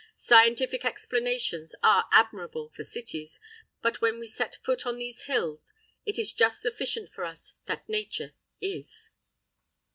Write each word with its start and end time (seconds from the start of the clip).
Scientific 0.17 0.83
explanations 0.83 1.75
are 1.83 2.05
admirable 2.11 2.69
for 2.69 2.83
cities, 2.83 3.39
but 3.83 4.01
when 4.01 4.17
we 4.17 4.25
set 4.25 4.57
foot 4.65 4.83
on 4.87 4.97
these 4.97 5.25
hills, 5.25 5.73
it 6.07 6.17
is 6.17 6.33
just 6.33 6.59
sufficient 6.59 7.13
for 7.13 7.23
us 7.23 7.53
that 7.67 7.87
Nature 7.87 8.33
"is." 8.59 9.11